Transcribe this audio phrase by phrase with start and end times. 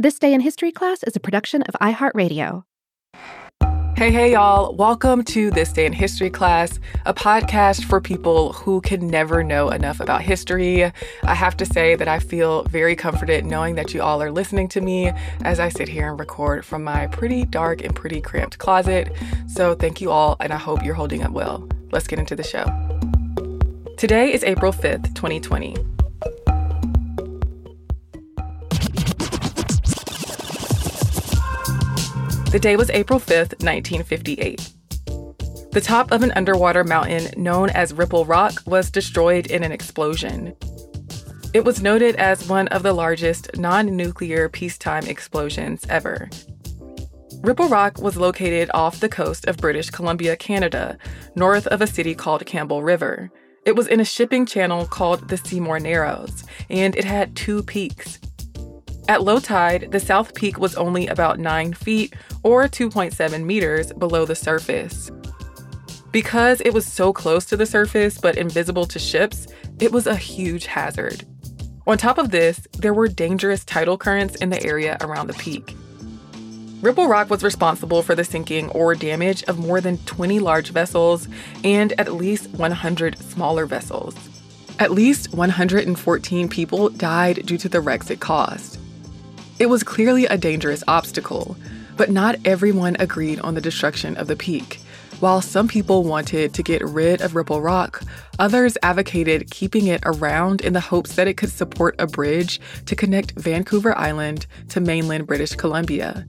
[0.00, 2.64] This Day in History class is a production of iHeartRadio.
[3.98, 4.74] Hey, hey, y'all.
[4.74, 9.68] Welcome to This Day in History class, a podcast for people who can never know
[9.68, 10.84] enough about history.
[10.84, 14.68] I have to say that I feel very comforted knowing that you all are listening
[14.68, 15.12] to me
[15.44, 19.12] as I sit here and record from my pretty dark and pretty cramped closet.
[19.48, 21.68] So, thank you all, and I hope you're holding up well.
[21.92, 22.64] Let's get into the show.
[23.98, 25.76] Today is April 5th, 2020.
[32.50, 34.72] The day was April 5th, 1958.
[35.70, 40.56] The top of an underwater mountain known as Ripple Rock was destroyed in an explosion.
[41.54, 46.28] It was noted as one of the largest non nuclear peacetime explosions ever.
[47.40, 50.98] Ripple Rock was located off the coast of British Columbia, Canada,
[51.36, 53.30] north of a city called Campbell River.
[53.64, 58.18] It was in a shipping channel called the Seymour Narrows, and it had two peaks.
[59.10, 62.14] At low tide, the South Peak was only about 9 feet
[62.44, 65.10] or 2.7 meters below the surface.
[66.12, 69.48] Because it was so close to the surface but invisible to ships,
[69.80, 71.24] it was a huge hazard.
[71.88, 75.74] On top of this, there were dangerous tidal currents in the area around the peak.
[76.80, 81.26] Ripple Rock was responsible for the sinking or damage of more than 20 large vessels
[81.64, 84.14] and at least 100 smaller vessels.
[84.78, 88.79] At least 114 people died due to the wrecks it caused.
[89.60, 91.54] It was clearly a dangerous obstacle,
[91.94, 94.80] but not everyone agreed on the destruction of the peak.
[95.20, 98.02] While some people wanted to get rid of Ripple Rock,
[98.38, 102.96] others advocated keeping it around in the hopes that it could support a bridge to
[102.96, 106.26] connect Vancouver Island to mainland British Columbia.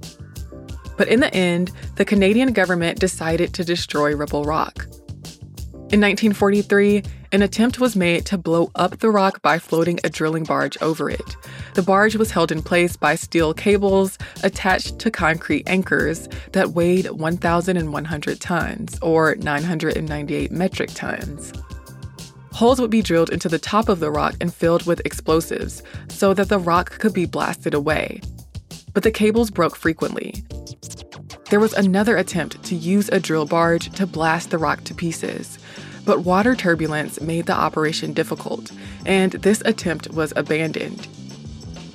[0.98, 4.88] But in the end, the Canadian government decided to destroy Ripple Rock.
[5.92, 7.04] In 1943,
[7.34, 11.10] an attempt was made to blow up the rock by floating a drilling barge over
[11.10, 11.36] it.
[11.74, 17.10] The barge was held in place by steel cables attached to concrete anchors that weighed
[17.10, 21.52] 1,100 tons, or 998 metric tons.
[22.54, 26.34] Holes would be drilled into the top of the rock and filled with explosives so
[26.34, 28.22] that the rock could be blasted away.
[28.94, 30.42] But the cables broke frequently.
[31.50, 35.60] There was another attempt to use a drill barge to blast the rock to pieces,
[36.06, 38.72] but water turbulence made the operation difficult,
[39.06, 41.08] and this attempt was abandoned.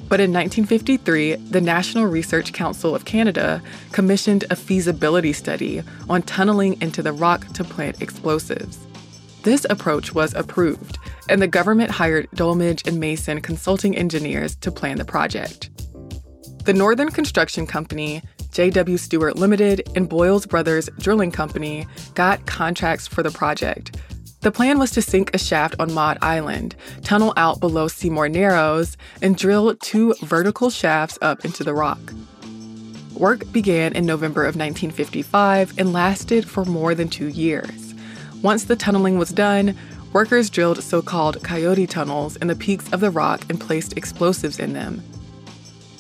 [0.09, 6.81] But in 1953, the National Research Council of Canada commissioned a feasibility study on tunneling
[6.81, 8.79] into the rock to plant explosives.
[9.43, 14.99] This approach was approved, and the government hired Dolmage and Mason consulting engineers to plan
[14.99, 15.71] the project.
[16.65, 18.23] The Northern Construction Company
[18.57, 18.97] J.W.
[18.97, 23.99] Stewart Limited, and Boyles Brothers Drilling Company got contracts for the project.
[24.41, 28.97] The plan was to sink a shaft on Maud Island, tunnel out below Seymour Narrows,
[29.21, 32.01] and drill two vertical shafts up into the rock.
[33.13, 37.93] Work began in November of 1955 and lasted for more than two years.
[38.41, 39.77] Once the tunneling was done,
[40.15, 44.59] workers drilled so called coyote tunnels in the peaks of the rock and placed explosives
[44.59, 45.03] in them.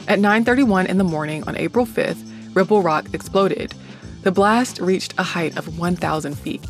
[0.09, 2.26] At 9:31 in the morning on April 5th,
[2.57, 3.75] Ripple Rock exploded.
[4.23, 6.67] The blast reached a height of 1,000 feet.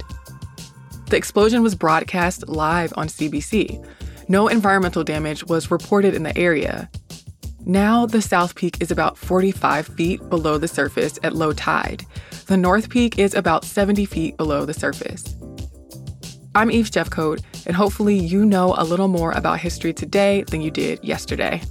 [1.09, 3.87] The explosion was broadcast live on CBC.
[4.29, 6.91] No environmental damage was reported in the area.
[7.65, 12.05] Now, the South Peak is about 45 feet below the surface at low tide.
[12.47, 15.37] The North Peak is about 70 feet below the surface.
[16.57, 20.73] I'm Eve Jeffcoat, and hopefully, you know a little more about history today than you
[20.73, 21.63] did yesterday.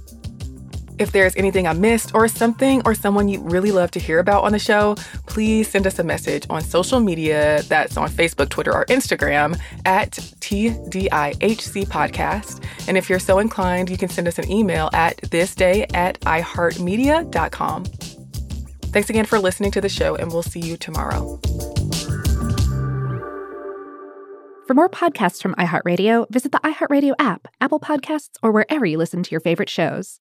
[0.98, 4.44] If there's anything I missed or something or someone you really love to hear about
[4.44, 4.94] on the show,
[5.26, 10.12] please send us a message on social media that's on Facebook, Twitter, or Instagram at
[10.12, 12.64] TDIHC Podcast.
[12.88, 17.84] And if you're so inclined, you can send us an email at thisday at iHeartMedia.com.
[17.84, 21.38] Thanks again for listening to the show, and we'll see you tomorrow.
[24.66, 29.22] For more podcasts from iHeartRadio, visit the iHeartRadio app, Apple Podcasts, or wherever you listen
[29.22, 30.14] to your favorite shows.